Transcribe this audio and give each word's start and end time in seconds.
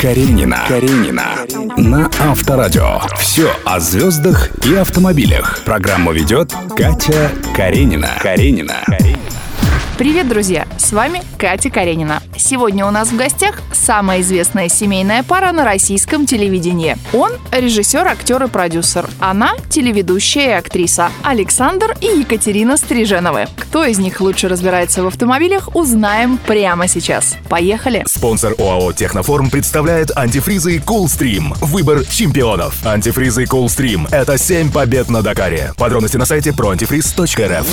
Каренина. 0.00 0.64
Каренина. 0.68 1.34
На 1.76 2.08
Авторадио. 2.20 3.00
Все 3.18 3.50
о 3.64 3.80
звездах 3.80 4.50
и 4.64 4.74
автомобилях. 4.76 5.62
Программу 5.64 6.12
ведет 6.12 6.52
Катя 6.76 7.32
Каренина. 7.56 8.10
Каренина. 8.20 8.84
Привет, 9.98 10.28
друзья! 10.28 10.68
С 10.76 10.92
вами 10.92 11.22
Катя 11.38 11.70
Каренина. 11.70 12.22
Сегодня 12.36 12.84
у 12.84 12.90
нас 12.90 13.08
в 13.08 13.16
гостях 13.16 13.62
самая 13.72 14.20
известная 14.20 14.68
семейная 14.68 15.22
пара 15.22 15.52
на 15.52 15.64
российском 15.64 16.26
телевидении. 16.26 16.98
Он– 17.14 17.32
режиссер, 17.50 18.06
актер 18.06 18.42
и 18.42 18.46
продюсер. 18.46 19.08
Она– 19.20 19.52
телеведущая 19.70 20.48
и 20.48 20.58
актриса. 20.58 21.10
Александр 21.22 21.96
и 22.02 22.18
Екатерина 22.18 22.76
Стриженовы. 22.76 23.46
Кто 23.56 23.86
из 23.86 23.98
них 23.98 24.20
лучше 24.20 24.48
разбирается 24.48 25.02
в 25.02 25.06
автомобилях, 25.06 25.74
узнаем 25.74 26.36
прямо 26.36 26.88
сейчас. 26.88 27.34
Поехали! 27.48 28.04
Спонсор 28.06 28.54
ОАО 28.58 28.92
«Техноформ» 28.92 29.48
представляет 29.48 30.14
антифризы 30.14 30.76
Coolstream. 30.76 31.56
Выбор 31.62 32.04
чемпионов. 32.04 32.84
Антифризы 32.84 33.44
Coolstream– 33.44 34.10
это 34.12 34.36
7 34.36 34.70
побед 34.70 35.08
на 35.08 35.22
Дакаре. 35.22 35.72
Подробности 35.78 36.18
на 36.18 36.26
сайте 36.26 36.50
proantifriz.rf. 36.50 37.66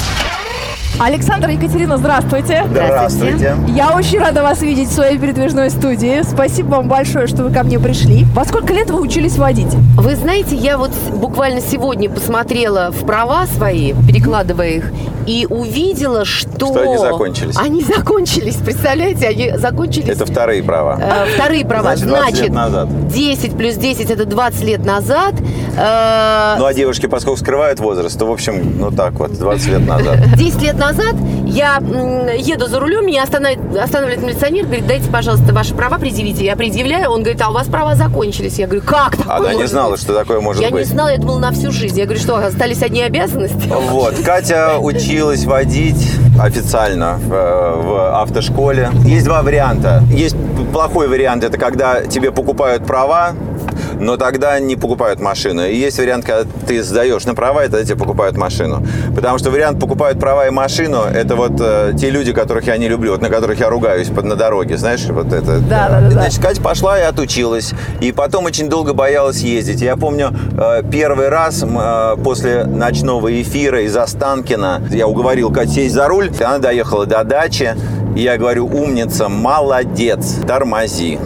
Александр 1.00 1.50
Екатерина, 1.50 1.98
здравствуйте. 1.98 2.64
Здравствуйте. 2.70 3.56
Я 3.68 3.92
очень 3.96 4.20
рада 4.20 4.44
вас 4.44 4.62
видеть 4.62 4.90
в 4.90 4.94
своей 4.94 5.18
передвижной 5.18 5.70
студии. 5.70 6.22
Спасибо 6.24 6.76
вам 6.76 6.88
большое, 6.88 7.28
что 7.28 7.44
вы 7.44 7.52
ко 7.52 7.64
мне 7.64 7.80
пришли. 7.80 8.26
Во 8.36 8.46
сколько 8.46 8.74
лет 8.74 8.90
вы 8.92 9.02
учились 9.02 9.38
водить? 9.38 9.74
Вы 9.98 10.16
знаете, 10.16 10.56
я 10.56 10.78
вот 10.78 10.92
буквально 11.14 11.62
сегодня 11.62 12.10
посмотрела 12.10 12.92
в 12.92 13.06
права 13.06 13.48
свои, 13.48 13.94
перекладывая 14.08 14.70
их, 14.70 14.92
и 15.26 15.48
увидела, 15.50 16.26
что... 16.26 16.68
Что 16.68 16.82
они 16.82 16.98
закончились. 16.98 17.58
Они 17.58 17.82
закончились, 17.82 18.56
представляете, 18.56 19.28
они 19.28 19.54
закончились... 19.58 20.10
Это 20.10 20.26
вторые 20.26 20.62
права. 20.64 21.00
Э, 21.02 21.26
вторые 21.34 21.66
права. 21.66 21.96
Значит, 21.96 22.08
20 22.08 22.42
лет 22.42 22.52
назад. 22.54 23.08
10 23.08 23.58
плюс 23.58 23.76
10 23.76 24.12
это 24.12 24.26
20 24.26 24.64
лет 24.64 24.86
назад. 24.86 25.34
Э, 25.78 26.56
Ну, 26.60 26.66
а 26.66 26.74
девушки, 26.74 27.06
поскольку 27.08 27.40
скрывают 27.40 27.80
возраст, 27.80 28.20
то, 28.20 28.26
в 28.26 28.32
общем, 28.32 28.78
ну 28.80 28.92
так 28.92 29.14
вот, 29.14 29.32
20 29.34 29.68
лет 29.68 29.88
назад. 29.88 30.18
10 30.36 30.62
лет 30.62 30.78
назад 30.88 31.16
я 31.46 31.78
еду 31.78 32.68
за 32.68 32.80
рулем, 32.80 33.06
меня 33.06 33.24
останавливает, 33.24 33.78
останавливает 33.78 34.26
милиционер, 34.26 34.66
говорит, 34.66 34.88
дайте, 34.88 35.10
пожалуйста, 35.10 35.54
ваши 35.54 35.74
права 35.76 35.98
предъявите. 36.00 36.44
Я 36.44 36.56
предъявляю, 36.56 37.10
он 37.12 37.22
говорит, 37.22 37.42
а 37.42 37.50
у 37.50 37.54
вас 37.54 37.68
права 37.68 37.96
закончились. 37.96 38.58
Я 38.58 38.66
говорю, 38.66 38.82
как 38.86 39.16
такое 39.18 39.36
Она 39.38 39.54
не 39.54 39.68
знала, 39.68 39.92
быть?» 39.92 40.02
что 40.02 40.14
такое 40.14 40.40
может 40.40 40.62
Я 40.62 40.70
не 40.70 40.74
быть. 40.74 40.88
знала, 40.88 41.10
я 41.10 41.18
думала 41.18 41.40
на 41.40 41.52
всю 41.52 41.72
жизнь. 41.72 41.98
Я 42.00 42.06
говорю, 42.06 42.20
что 42.22 42.36
остались 42.38 42.82
одни 42.82 43.02
обязанности? 43.02 43.72
Вот, 43.90 44.16
Катя 44.26 44.78
училась 44.80 45.46
водить 45.46 46.12
официально 46.42 47.20
в, 47.24 47.30
в 47.30 48.22
автошколе. 48.22 48.90
Есть 49.06 49.26
два 49.26 49.44
варианта. 49.44 50.04
Есть 50.10 50.36
плохой 50.72 51.08
вариант, 51.08 51.44
это 51.44 51.58
когда 51.58 52.02
тебе 52.02 52.32
покупают 52.32 52.86
права, 52.86 53.34
но 54.04 54.18
тогда 54.18 54.60
не 54.60 54.76
покупают 54.76 55.20
машину. 55.20 55.66
И 55.66 55.76
есть 55.76 55.98
вариант, 55.98 56.26
когда 56.26 56.50
ты 56.68 56.84
сдаешь 56.84 57.26
на 57.26 57.36
права, 57.36 57.66
и 57.66 57.68
тогда 57.68 57.84
тебе 57.84 57.96
покупают 57.96 58.38
машину. 58.38 58.86
Потому 59.16 59.38
что 59.38 59.52
вариант 59.52 59.80
покупают 59.80 60.20
права 60.20 60.48
и 60.48 60.50
машину, 60.50 61.02
это 61.02 61.36
вот 61.36 61.54
э, 61.60 61.94
те 62.00 62.10
люди, 62.10 62.34
которых 62.34 62.68
я 62.68 62.78
не 62.78 62.88
люблю, 62.88 63.12
вот 63.12 63.22
на 63.22 63.30
которых 63.30 63.60
я 63.60 63.70
ругаюсь 63.70 64.08
под, 64.08 64.26
на 64.26 64.36
дороге, 64.36 64.78
знаешь, 64.78 65.04
вот 65.06 65.34
это. 65.34 65.60
Да, 65.60 65.90
да, 65.90 66.02
да. 66.02 66.12
Значит, 66.12 66.42
Катя 66.42 66.62
пошла 66.62 67.00
и 67.00 67.04
отучилась. 67.04 67.74
И 68.02 68.12
потом 68.12 68.46
очень 68.46 68.70
долго 68.70 68.94
боялась 68.94 69.40
ездить. 69.42 69.82
Я 69.82 69.98
помню, 69.98 70.32
э, 70.58 70.84
первый 70.92 71.30
раз 71.30 71.64
э, 71.64 72.16
после 72.24 72.64
ночного 72.66 73.42
эфира 73.42 73.82
из 73.82 73.96
Останкина 73.96 74.84
я 74.92 75.08
уговорил 75.08 75.52
Катю 75.52 75.74
сесть 75.74 75.96
за 75.96 76.08
руль. 76.08 76.32
Она 76.40 76.60
доехала 76.60 77.06
до 77.06 77.24
дачи. 77.24 77.76
И 78.16 78.22
я 78.22 78.38
говорю, 78.38 78.68
умница, 78.68 79.28
молодец, 79.28 80.36
тормози. 80.48 81.18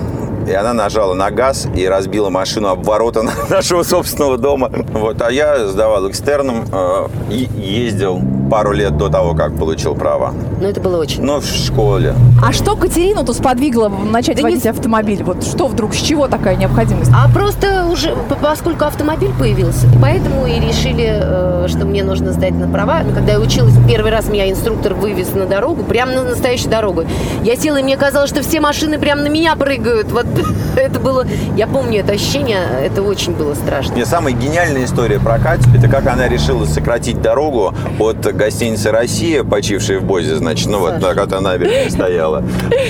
И 0.48 0.54
она 0.54 0.74
нажала 0.74 1.14
на 1.14 1.30
газ 1.30 1.68
и 1.76 1.86
разбила 1.86 2.30
машину 2.30 2.70
об 2.70 2.84
ворота 2.86 3.22
нашего 3.50 3.84
собственного 3.84 4.38
дома. 4.38 4.70
Вот. 4.72 5.22
А 5.22 5.32
я 5.32 5.68
сдавал 5.68 6.10
экстерном 6.10 6.66
э, 6.72 7.08
ездил 7.30 8.20
пару 8.50 8.72
лет 8.72 8.98
до 8.98 9.10
того, 9.10 9.34
как 9.34 9.56
получил 9.58 9.96
право. 9.96 10.34
Ну, 10.62 10.68
это 10.68 10.80
было 10.82 10.98
очень. 10.98 11.24
Но 11.24 11.40
в 11.40 11.46
школе. 11.46 12.14
А 12.44 12.52
что 12.54 12.76
Катерину-то 12.76 13.34
сподвигло 13.34 13.90
начать 13.90 14.36
Да 14.38 14.44
не- 14.44 14.50
водить 14.56 14.66
автомобиль? 14.66 15.24
Вот 15.24 15.44
что 15.44 15.68
вдруг, 15.68 15.94
с 15.94 15.98
чего 16.02 16.28
такая 16.28 16.56
необходимость? 16.56 17.12
А 17.14 17.30
просто 17.30 17.86
уже, 17.92 18.16
поскольку 18.42 18.86
автомобиль 18.86 19.32
появился, 19.38 19.88
поэтому 20.02 20.46
и 20.46 20.60
решили, 20.60 21.20
э, 21.22 21.68
что 21.68 21.86
мне 21.86 22.04
нужно 22.04 22.32
сдать 22.32 22.54
на 22.54 22.68
права. 22.68 23.02
Когда 23.14 23.34
я 23.34 23.40
училась, 23.40 23.74
первый 23.88 24.12
раз 24.12 24.28
меня 24.30 24.50
инструктор 24.50 24.94
вывез 24.94 25.34
на 25.34 25.46
дорогу, 25.46 25.84
прямо 25.84 26.14
на 26.14 26.24
настоящую 26.24 26.72
дорогу. 26.72 27.04
Я 27.44 27.56
села, 27.56 27.78
и 27.78 27.84
мне 27.84 27.98
казалось, 27.98 28.30
что 28.30 28.42
все 28.42 28.60
машины 28.60 28.98
прямо 29.00 29.22
на 29.22 29.28
меня 29.28 29.56
прыгают. 29.56 30.12
Вот 30.12 30.26
это 30.82 31.00
было, 31.00 31.26
я 31.56 31.68
помню 31.68 32.00
это 32.00 32.14
ощущение, 32.14 32.62
это 32.84 33.02
очень 33.02 33.34
было 33.34 33.54
страшно. 33.56 33.94
Мне 33.94 34.06
самая 34.06 34.34
гениальная 34.34 34.86
история 34.86 35.20
про 35.20 35.40
Катю, 35.40 35.70
это 35.76 35.88
как 35.88 36.08
она 36.08 36.28
решила 36.28 36.66
сократить 36.66 37.22
дорогу 37.22 37.74
от 38.00 38.20
гостиницы 38.36 38.92
«Россия», 38.92 39.44
почившей 39.44 39.98
в 39.98 40.04
Бозе, 40.04 40.36
значит, 40.36 40.68
ну 40.68 40.80
вот 40.80 41.00
так 41.00 41.18
вот 41.18 41.34
она 41.34 41.52
набережной 41.52 41.92
стояла, 41.92 42.44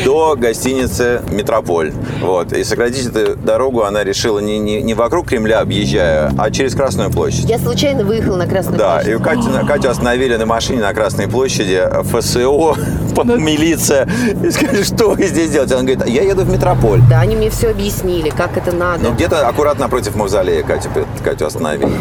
до 0.03 0.35
гостиницы 0.35 1.21
«Метрополь». 1.31 1.93
Вот. 2.21 2.53
И 2.53 2.63
сократить 2.63 3.07
эту 3.07 3.35
дорогу 3.35 3.83
она 3.83 4.03
решила 4.03 4.39
не, 4.39 4.59
не, 4.59 4.81
не 4.81 4.93
вокруг 4.93 5.27
Кремля 5.27 5.59
объезжая, 5.59 6.31
а 6.37 6.51
через 6.51 6.75
Красную 6.75 7.11
площадь. 7.11 7.45
Я 7.49 7.59
случайно 7.59 8.03
выехала 8.03 8.35
на 8.35 8.47
Красную 8.47 8.77
Да, 8.77 8.99
площадь. 8.99 9.19
и 9.19 9.23
Катю, 9.23 9.67
Катю 9.67 9.89
остановили 9.89 10.35
на 10.35 10.45
машине 10.45 10.81
на 10.81 10.93
Красной 10.93 11.27
площади, 11.27 11.83
ФСО, 12.03 12.75
милиция, 13.37 14.07
и 14.43 14.49
сказали, 14.51 14.83
что 14.83 15.11
вы 15.11 15.23
здесь 15.23 15.51
делаете? 15.51 15.75
Она 15.75 15.83
говорит, 15.83 16.05
я 16.07 16.23
еду 16.23 16.43
в 16.43 16.51
Метрополь. 16.51 17.01
Да, 17.09 17.21
они 17.21 17.35
мне 17.35 17.49
все 17.49 17.69
объяснили, 17.77 18.29
как 18.31 18.57
это 18.57 18.75
надо. 18.75 19.03
Ну, 19.03 19.13
где-то 19.13 19.47
аккуратно 19.47 19.83
напротив 19.83 20.15
мавзолея 20.15 20.63
Катю, 20.63 20.89
Катю 21.23 21.45
остановили. 21.45 21.91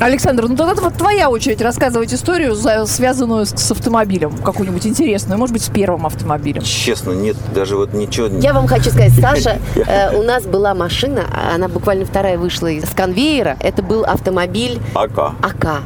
Александр, 0.00 0.46
ну 0.48 0.56
тогда 0.56 0.74
вот 0.80 0.94
твоя 0.94 1.28
очередь 1.28 1.60
рассказывать 1.60 2.12
историю, 2.14 2.54
за- 2.54 2.86
связанную 2.86 3.44
с, 3.44 3.50
с 3.50 3.70
автомобилем, 3.70 4.34
какую-нибудь 4.38 4.86
интересную, 4.86 5.38
может 5.38 5.52
быть, 5.52 5.62
с 5.62 5.68
первым 5.68 6.06
автомобилем. 6.06 6.62
Честно, 6.62 7.12
нет, 7.12 7.36
даже 7.54 7.76
вот 7.76 7.92
ничего... 7.92 8.28
Я 8.28 8.54
вам 8.54 8.66
хочу 8.66 8.88
сказать, 8.90 9.12
Саша, 9.20 9.58
э, 9.74 10.16
у 10.16 10.22
нас 10.22 10.44
была 10.44 10.74
машина, 10.74 11.24
она 11.54 11.68
буквально 11.68 12.06
вторая 12.06 12.38
вышла 12.38 12.68
из 12.68 12.88
конвейера. 12.88 13.56
Это 13.60 13.82
был 13.82 14.04
автомобиль 14.04 14.80
АК. 14.94 15.32
АК 15.42 15.80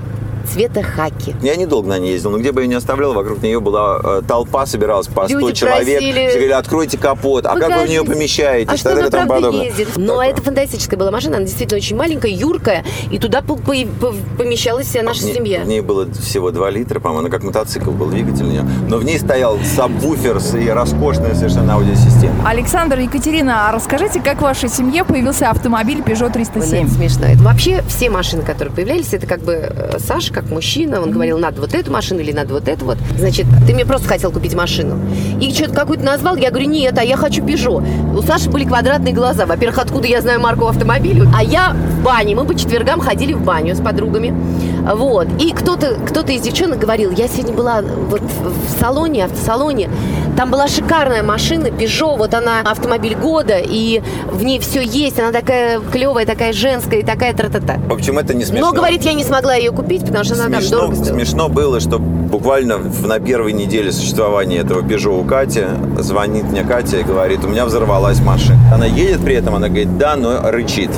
цвета 0.52 0.82
хаки. 0.82 1.34
Я 1.42 1.56
недолго 1.56 1.88
на 1.88 1.98
ней 1.98 2.12
ездил, 2.12 2.30
но 2.30 2.38
где 2.38 2.52
бы 2.52 2.62
я 2.62 2.66
ни 2.66 2.74
оставлял, 2.74 3.12
вокруг 3.12 3.42
нее 3.42 3.60
была 3.60 4.00
э, 4.02 4.22
толпа, 4.26 4.66
собиралась 4.66 5.06
по 5.06 5.26
100 5.28 5.38
Люди 5.38 5.52
человек. 5.54 5.78
просили- 5.86 6.10
Все 6.12 6.28
говорили, 6.30 6.52
откройте 6.52 6.98
капот, 6.98 7.46
а 7.46 7.56
как 7.56 7.76
вы 7.80 7.84
в 7.86 7.88
нее 7.88 8.04
помещаетесь? 8.04 8.72
А 8.72 8.76
что 8.76 8.90
так 8.90 8.98
она 8.98 9.10
правда 9.10 9.34
подобное. 9.34 9.64
ездит? 9.66 9.88
Но 9.96 10.06
Такое. 10.14 10.28
это 10.30 10.42
фантастическая 10.42 10.98
была 10.98 11.10
машина, 11.10 11.36
она 11.36 11.46
действительно 11.46 11.78
очень 11.78 11.96
маленькая, 11.96 12.30
юркая, 12.32 12.84
и 13.10 13.18
туда 13.18 13.42
по- 13.42 13.56
по- 13.56 13.74
по- 14.00 14.14
помещалась 14.38 14.86
вся 14.86 15.02
наша 15.02 15.20
В 15.20 15.24
ней- 15.24 15.34
семья. 15.34 15.60
В 15.60 15.66
ней 15.68 15.80
было 15.80 16.06
всего 16.12 16.50
2 16.50 16.70
литра, 16.70 17.00
по-моему, 17.00 17.20
она 17.26 17.30
как 17.30 17.42
мотоцикл 17.42 17.90
был, 17.90 18.06
двигатель 18.08 18.44
у 18.44 18.48
нее. 18.48 18.64
Но 18.88 18.98
в 18.98 19.04
ней 19.04 19.18
стоял 19.18 19.58
сабвуфер 19.76 20.40
с- 20.40 20.54
и 20.54 20.68
роскошная 20.68 21.34
совершенно 21.34 21.74
аудиосистема. 21.74 22.48
Александр, 22.48 22.98
Екатерина, 22.98 23.68
а 23.68 23.72
расскажите, 23.72 24.20
как 24.20 24.38
в 24.38 24.42
вашей 24.42 24.68
семье 24.68 25.04
появился 25.04 25.50
автомобиль 25.50 25.98
Peugeot 26.00 26.20
Ой, 26.24 26.28
ну 26.28 26.32
307? 26.32 26.86
это 26.86 26.94
смешно. 26.94 27.26
Это 27.26 27.42
вообще 27.42 27.82
все 27.88 28.10
машины, 28.10 28.42
которые 28.42 28.74
появлялись, 28.74 29.12
это 29.12 29.26
как 29.26 29.40
бы 29.40 29.52
э, 29.52 29.98
Саша, 29.98 30.32
как 30.40 30.50
мужчина, 30.50 31.02
он 31.02 31.10
говорил, 31.10 31.38
надо 31.38 31.60
вот 31.60 31.74
эту 31.74 31.92
машину 31.92 32.20
или 32.20 32.32
надо 32.32 32.54
вот 32.54 32.66
эту 32.66 32.86
вот. 32.86 32.98
Значит, 33.18 33.46
ты 33.66 33.74
мне 33.74 33.84
просто 33.84 34.08
хотел 34.08 34.32
купить 34.32 34.54
машину. 34.54 34.98
И 35.40 35.52
что-то 35.52 35.74
какую-то 35.74 36.04
назвал, 36.04 36.36
я 36.36 36.50
говорю, 36.50 36.68
нет, 36.68 36.96
а 36.98 37.04
я 37.04 37.16
хочу 37.16 37.42
Peugeot. 37.42 38.16
У 38.16 38.22
Саши 38.22 38.48
были 38.48 38.64
квадратные 38.64 39.12
глаза. 39.12 39.44
Во-первых, 39.44 39.78
откуда 39.78 40.06
я 40.06 40.20
знаю 40.22 40.40
марку 40.40 40.66
автомобиля? 40.66 41.26
А 41.36 41.42
я 41.42 41.74
в 41.74 42.02
бане. 42.02 42.34
Мы 42.34 42.44
по 42.44 42.54
четвергам 42.54 43.00
ходили 43.00 43.34
в 43.34 43.42
баню 43.42 43.74
с 43.74 43.80
подругами. 43.80 44.34
Вот. 44.82 45.26
И 45.38 45.52
кто-то 45.52 45.96
кто 46.06 46.20
из 46.20 46.42
девчонок 46.42 46.78
говорил, 46.78 47.10
я 47.10 47.28
сегодня 47.28 47.52
была 47.52 47.82
вот 47.82 48.20
в 48.22 48.80
салоне, 48.80 49.24
автосалоне, 49.24 49.90
там 50.36 50.50
была 50.50 50.68
шикарная 50.68 51.22
машина, 51.22 51.66
Peugeot, 51.66 52.16
вот 52.16 52.34
она 52.34 52.60
автомобиль 52.60 53.16
года, 53.16 53.58
и 53.58 54.00
в 54.30 54.42
ней 54.44 54.58
все 54.60 54.82
есть, 54.82 55.18
она 55.18 55.32
такая 55.32 55.80
клевая, 55.80 56.24
такая 56.24 56.52
женская, 56.52 57.00
и 57.00 57.02
такая 57.02 57.34
тра-та-та. 57.34 57.78
В 57.88 57.92
общем, 57.92 58.18
это 58.18 58.32
не 58.34 58.44
смешно. 58.44 58.68
Но, 58.68 58.72
говорит, 58.72 59.02
я 59.02 59.12
не 59.12 59.24
смогла 59.24 59.54
ее 59.54 59.72
купить, 59.72 60.04
потому 60.06 60.24
что 60.24 60.34
она 60.34 60.44
там 60.44 60.60
Смешно, 60.60 60.78
дорого 60.78 60.94
стоила. 60.96 61.16
смешно 61.18 61.48
было, 61.48 61.80
что 61.80 61.98
буквально 62.30 62.78
на 62.78 63.18
первой 63.18 63.52
неделе 63.52 63.92
существования 63.92 64.58
этого 64.58 64.82
Peugeot 64.82 65.20
у 65.20 65.24
Кати 65.24 65.64
звонит 65.98 66.44
мне 66.44 66.62
Катя 66.62 66.98
и 66.98 67.02
говорит, 67.02 67.44
у 67.44 67.48
меня 67.48 67.66
взорвалась 67.66 68.20
машина. 68.20 68.58
Она 68.72 68.86
едет 68.86 69.22
при 69.22 69.34
этом, 69.34 69.56
она 69.56 69.68
говорит, 69.68 69.98
да, 69.98 70.16
но 70.16 70.50
рычит. 70.50 70.90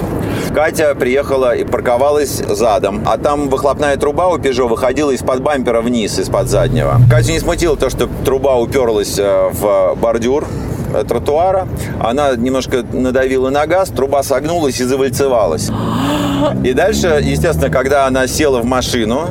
Катя 0.54 0.94
приехала 0.94 1.56
и 1.56 1.64
парковалась 1.64 2.42
задом, 2.48 3.02
а 3.06 3.16
там 3.16 3.48
выхлопная 3.48 3.96
труба 3.96 4.28
у 4.28 4.38
Peugeot 4.38 4.68
выходила 4.68 5.10
из-под 5.12 5.42
бампера 5.42 5.80
вниз, 5.80 6.18
из-под 6.18 6.48
заднего. 6.48 7.00
Катю 7.10 7.32
не 7.32 7.40
смутило 7.40 7.76
то, 7.76 7.88
что 7.88 8.08
труба 8.24 8.56
уперлась 8.56 9.18
э, 9.18 9.50
в 9.52 9.96
бордюр 9.96 10.46
э, 10.94 11.04
тротуара. 11.04 11.66
Она 12.00 12.36
немножко 12.36 12.84
надавила 12.92 13.48
на 13.50 13.66
газ, 13.66 13.88
труба 13.88 14.22
согнулась 14.22 14.80
и 14.80 14.84
завальцевалась. 14.84 15.70
И 16.64 16.72
дальше, 16.72 17.20
естественно, 17.22 17.70
когда 17.70 18.06
она 18.06 18.26
села 18.26 18.60
в 18.60 18.64
машину, 18.64 19.28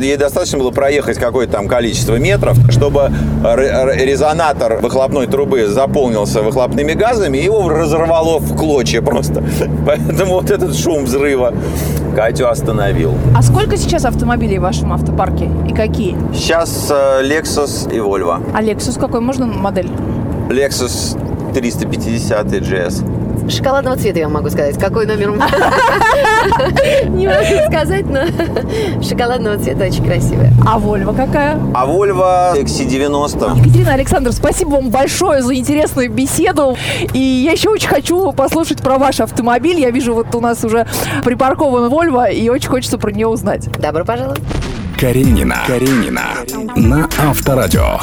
ей 0.00 0.16
достаточно 0.16 0.58
было 0.58 0.70
проехать 0.70 1.18
какое-то 1.18 1.52
там 1.54 1.68
количество 1.68 2.16
метров, 2.16 2.58
чтобы 2.70 3.10
резонатор 3.44 4.78
выхлопной 4.80 5.26
трубы 5.26 5.66
заполнился 5.66 6.42
выхлопными 6.42 6.92
газами, 6.92 7.38
и 7.38 7.44
его 7.44 7.68
разорвало 7.68 8.38
в 8.38 8.56
клочья 8.56 9.02
просто. 9.02 9.42
Поэтому 9.86 10.34
вот 10.34 10.50
этот 10.50 10.76
шум 10.76 11.04
взрыва 11.04 11.54
Катю 12.14 12.48
остановил. 12.48 13.14
А 13.36 13.42
сколько 13.42 13.76
сейчас 13.76 14.04
автомобилей 14.04 14.58
в 14.58 14.62
вашем 14.62 14.92
автопарке 14.92 15.50
и 15.68 15.72
какие? 15.72 16.16
Сейчас 16.32 16.88
э, 16.90 17.22
Lexus 17.22 17.92
и 17.92 17.98
Volvo. 17.98 18.42
А 18.54 18.62
Lexus 18.62 18.98
какой? 18.98 19.20
Можно 19.20 19.46
модель? 19.46 19.90
Lexus 20.48 21.18
350 21.54 22.46
GS. 22.46 23.15
Шоколадного 23.48 23.96
цвета 23.96 24.18
я 24.18 24.24
вам 24.26 24.34
могу 24.34 24.50
сказать. 24.50 24.78
Какой 24.78 25.06
номер? 25.06 25.30
Не 27.08 27.26
могу 27.28 27.70
сказать, 27.70 28.06
но 28.06 28.20
шоколадного 29.02 29.58
цвета 29.58 29.84
очень 29.84 30.04
красивая. 30.04 30.52
А 30.66 30.78
Volvo 30.78 31.14
какая? 31.14 31.58
А 31.74 31.86
Volvo 31.86 32.54
XC90. 32.60 33.58
Екатерина 33.58 33.94
Александр, 33.94 34.32
спасибо 34.32 34.70
вам 34.70 34.90
большое 34.90 35.42
за 35.42 35.54
интересную 35.54 36.10
беседу. 36.10 36.76
И 37.12 37.18
я 37.18 37.52
еще 37.52 37.70
очень 37.70 37.88
хочу 37.88 38.32
послушать 38.32 38.82
про 38.82 38.98
ваш 38.98 39.20
автомобиль. 39.20 39.78
Я 39.80 39.90
вижу, 39.90 40.14
вот 40.14 40.34
у 40.34 40.40
нас 40.40 40.64
уже 40.64 40.86
припаркован 41.24 41.90
Volvo, 41.90 42.32
и 42.32 42.48
очень 42.48 42.68
хочется 42.68 42.98
про 42.98 43.10
нее 43.12 43.28
узнать. 43.28 43.70
Добро 43.78 44.04
пожаловать. 44.04 44.40
Каренина. 44.98 45.58
Каренина. 45.66 46.22
На 46.74 47.08
Авторадио. 47.18 48.00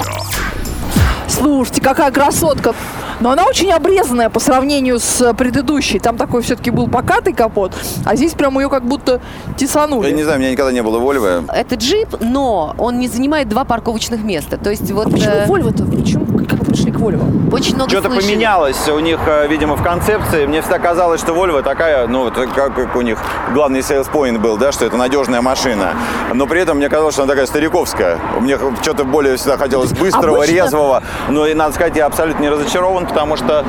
Слушайте, 1.27 1.81
какая 1.81 2.11
красотка. 2.11 2.73
Но 3.19 3.31
она 3.31 3.45
очень 3.45 3.71
обрезанная 3.71 4.29
по 4.29 4.39
сравнению 4.39 4.99
с 4.99 5.33
предыдущей. 5.33 5.99
Там 5.99 6.17
такой 6.17 6.41
все-таки 6.41 6.71
был 6.71 6.87
покатый 6.87 7.33
капот, 7.33 7.73
а 8.05 8.15
здесь 8.15 8.33
прям 8.33 8.59
ее 8.59 8.69
как 8.69 8.85
будто 8.85 9.21
Я 9.47 9.53
тесанули. 9.55 10.11
не 10.11 10.23
знаю, 10.23 10.37
у 10.37 10.41
меня 10.41 10.51
никогда 10.51 10.71
не 10.71 10.81
было 10.83 10.99
Volvo. 10.99 11.45
Это 11.53 11.75
джип, 11.75 12.15
но 12.19 12.75
он 12.77 12.99
не 12.99 13.07
занимает 13.07 13.47
два 13.49 13.63
парковочных 13.65 14.23
места. 14.23 14.57
То 14.57 14.69
есть 14.69 14.91
вот 14.91 15.11
Почему 15.11 15.31
э, 15.31 15.45
Volvo-то? 15.47 15.85
Почему? 15.85 16.25
Пришли 16.73 16.91
к 16.91 16.95
Volvo? 16.95 17.53
очень 17.53 17.75
много 17.75 17.89
Что-то 17.91 18.09
слышали. 18.09 18.31
поменялось 18.31 18.87
у 18.89 18.97
них, 18.97 19.19
э, 19.27 19.47
видимо, 19.47 19.75
в 19.75 19.83
концепции. 19.83 20.47
Мне 20.47 20.61
всегда 20.61 20.79
казалось, 20.79 21.21
что 21.21 21.33
Volvo 21.33 21.61
такая, 21.61 22.07
ну, 22.07 22.23
вот 22.23 22.33
как, 22.33 22.73
как 22.73 22.95
у 22.95 23.01
них 23.01 23.19
главный 23.53 23.81
sales 23.81 24.09
point 24.11 24.39
был, 24.39 24.57
да, 24.57 24.71
что 24.71 24.85
это 24.85 24.97
надежная 24.97 25.41
машина. 25.41 25.93
Но 26.33 26.47
при 26.47 26.61
этом 26.61 26.77
мне 26.77 26.89
казалось, 26.89 27.13
что 27.13 27.23
она 27.23 27.31
такая 27.33 27.45
стариковская. 27.45 28.17
Мне 28.39 28.57
что-то 28.81 29.03
более 29.03 29.35
всегда 29.37 29.57
хотелось 29.57 29.91
быстрого, 29.93 30.37
Обычно- 30.37 30.51
резвого. 30.53 31.03
Но 31.29 31.45
и, 31.45 31.53
надо 31.53 31.75
сказать, 31.75 31.95
я 31.95 32.07
абсолютно 32.07 32.41
не 32.41 32.49
разочарован, 32.49 33.05
потому 33.05 33.37
что 33.37 33.63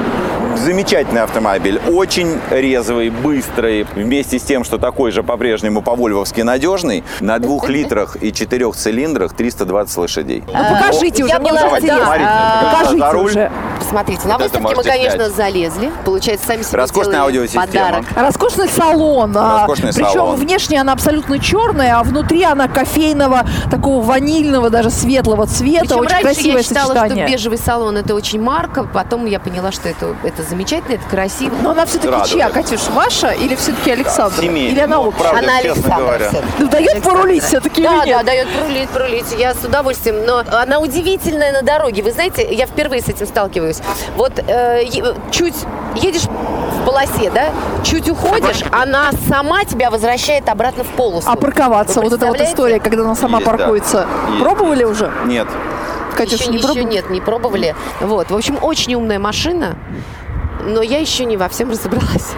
замечательный 0.56 1.22
автомобиль. 1.22 1.80
Очень 1.88 2.38
резвый, 2.50 3.10
быстрый. 3.10 3.86
Вместе 3.96 4.38
с 4.38 4.42
тем, 4.44 4.64
что 4.64 4.78
такой 4.78 5.10
же 5.10 5.22
по-прежнему 5.22 5.82
по-вольвовски 5.82 6.40
надежный. 6.40 7.04
На 7.20 7.38
двух 7.38 7.68
литрах 7.68 8.16
и 8.22 8.32
четырех 8.32 8.76
цилиндрах 8.76 9.34
320 9.34 9.96
лошадей. 9.98 10.42
Ну 10.46 10.52
покажите 10.76 11.22
я 11.22 11.24
уже, 11.26 11.38
мне 11.40 11.50
была- 11.50 11.60
уже 12.94 13.00
Давайте, 13.00 13.31
интересно. 13.31 13.74
Смотрите, 13.94 14.29
на 14.29 14.38
выставке 14.38 14.75
мы, 14.76 14.82
конечно, 14.82 15.25
снять. 15.26 15.32
залезли. 15.37 15.93
Получается, 16.05 16.46
сами 16.46 16.62
себе 16.62 16.79
Роскошная 16.79 17.20
аудиосистема. 17.23 17.67
подарок. 17.67 18.05
Роскошный 18.17 18.69
салон. 18.69 19.37
а, 19.37 19.61
Роскошный 19.67 19.93
Причем 19.93 20.12
салон. 20.12 20.37
внешне 20.37 20.81
она 20.81 20.93
абсолютно 20.93 21.38
черная, 21.38 21.99
а 21.99 22.02
внутри 22.02 22.43
она 22.44 22.69
кофейного, 22.69 23.46
такого 23.70 24.02
ванильного, 24.05 24.70
даже 24.70 24.91
светлого 24.91 25.46
цвета. 25.46 25.81
Причем 25.87 25.99
очень 26.00 26.11
раньше 26.11 26.25
красивое 26.25 26.56
я 26.58 26.62
считала, 26.62 26.88
сочетание. 26.94 27.26
что 27.29 27.37
бежевый 27.37 27.58
салон 27.58 27.96
это 27.96 28.14
очень 28.14 28.41
марка, 28.41 28.85
потом 28.85 29.26
я 29.26 29.38
поняла, 29.41 29.73
что 29.73 29.88
это, 29.88 30.14
это 30.23 30.43
замечательно, 30.43 30.94
это 30.94 31.05
красиво. 31.08 31.55
Но 31.62 31.70
она 31.70 31.87
все-таки 31.87 32.08
Радует. 32.12 32.29
чья, 32.31 32.50
Катюш, 32.50 32.81
ваша 32.88 33.29
или 33.31 33.55
все-таки 33.55 33.93
Александр? 33.93 34.40
Семейный. 34.40 34.73
Или 34.73 34.81
она 34.81 34.97
Ну, 34.97 35.02
общая? 35.08 35.20
правда, 35.20 35.38
Она 35.40 35.56
Александра. 35.58 36.31
Ну, 36.58 36.69
дает 36.69 37.02
порулить 37.02 37.43
все-таки 37.44 37.82
Да, 37.82 38.02
или 38.05 38.12
да, 38.12 38.23
дает 38.23 38.49
пролить, 38.49 38.88
пролить. 38.90 39.26
Я 39.38 39.55
с 39.55 39.64
удовольствием. 39.64 40.25
Но 40.26 40.43
она 40.52 40.79
удивительная 40.79 41.52
на 41.52 41.62
дороге. 41.62 42.02
Вы 42.02 42.11
знаете, 42.12 42.47
я 42.52 42.67
впервые 42.67 43.02
с 43.02 43.08
этим 43.08 43.26
сталкиваюсь. 43.26 43.79
Вот 44.16 44.38
э, 44.38 44.84
чуть 45.31 45.54
едешь 45.96 46.25
в 46.25 46.84
полосе, 46.84 47.31
да, 47.31 47.50
чуть 47.82 48.08
уходишь, 48.08 48.62
она 48.70 49.10
сама 49.28 49.64
тебя 49.64 49.90
возвращает 49.90 50.48
обратно 50.48 50.84
в 50.84 50.88
полосу. 50.88 51.28
А 51.31 51.36
парковаться, 51.36 52.00
вот 52.00 52.12
эта 52.12 52.26
вот 52.26 52.40
история, 52.40 52.81
когда 52.81 53.02
она 53.02 53.14
сама 53.14 53.38
Есть, 53.38 53.50
да. 53.50 53.56
паркуется. 53.56 54.06
Есть. 54.31 54.42
Пробовали 54.42 54.84
уже? 54.84 55.10
Нет. 55.26 55.48
Катюш, 56.16 56.40
еще, 56.40 56.50
не 56.50 56.58
еще 56.58 56.66
пробовали? 56.69 56.92
нет, 56.92 57.10
не 57.10 57.20
пробовали. 57.20 57.76
Вот, 58.00 58.31
в 58.31 58.36
общем, 58.36 58.58
очень 58.62 58.94
умная 58.94 59.19
машина. 59.19 59.76
Но 60.66 60.82
я 60.82 60.99
еще 60.99 61.25
не 61.25 61.37
во 61.37 61.49
всем 61.49 61.70
разобралась. 61.70 62.32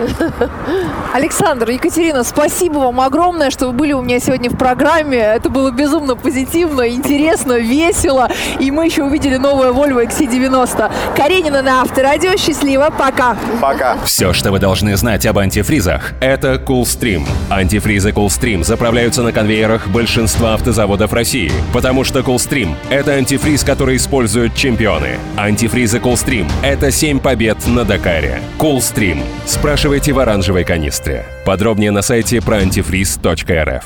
Александр, 1.15 1.71
Екатерина, 1.71 2.25
спасибо 2.25 2.79
вам 2.79 3.01
огромное, 3.01 3.51
что 3.51 3.69
вы 3.69 3.73
были 3.73 3.93
у 3.93 4.03
меня 4.03 4.19
сегодня 4.19 4.51
в 4.51 4.57
программе. 4.57 5.19
Это 5.19 5.49
было 5.49 5.71
безумно 5.71 6.17
позитивно, 6.17 6.89
интересно, 6.89 7.59
весело. 7.59 8.29
И 8.59 8.71
мы 8.71 8.87
еще 8.87 9.05
увидели 9.05 9.37
новое 9.37 9.71
Volvo 9.71 10.05
XC90. 10.05 10.93
Каренина 11.17 11.63
на 11.63 11.83
Авторадио. 11.83 12.37
Счастливо. 12.37 12.93
Пока. 12.97 13.37
Пока. 13.61 13.97
Все, 14.05 14.33
что 14.33 14.51
вы 14.51 14.59
должны 14.59 14.97
знать 14.97 15.25
об 15.27 15.39
антифризах, 15.39 16.13
это 16.21 16.55
Coolstream. 16.55 17.27
Антифризы 17.51 18.11
Coolstream 18.11 18.65
заправляются 18.65 19.23
на 19.23 19.33
конвейерах 19.33 19.89
большинства 19.89 20.55
автозаводов 20.55 21.13
России, 21.13 21.53
потому 21.73 22.05
что 22.05 22.21
Coolstream— 22.21 22.75
это 22.91 23.13
антифриз, 23.13 23.63
который 23.65 23.97
используют 23.97 24.55
чемпионы. 24.55 25.19
Антифризы 25.37 25.99
Coolstream— 25.99 26.51
это 26.63 26.91
7 26.91 27.21
побед 27.21 27.67
на 27.67 27.85
Дакаре. 27.85 28.16
Coolstream. 28.59 29.23
Спрашивайте 29.47 30.13
в 30.13 30.19
оранжевой 30.19 30.65
канистре. 30.65 31.27
Подробнее 31.45 31.91
на 31.91 32.03
сайте 32.03 32.41
проантифриз.рф. 32.41 33.85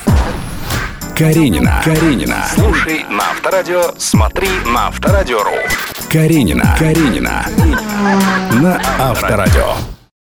Каренина. 1.17 1.81
Каренина. 1.83 2.45
Слушай 2.55 3.05
на 3.09 3.31
Авторадио, 3.31 3.93
смотри 3.97 4.47
на 4.65 4.87
Авторадио.ру. 4.87 5.55
Каренина. 6.09 6.75
Каренина. 6.79 7.45
На 8.61 8.81
Авторадио. 8.99 9.75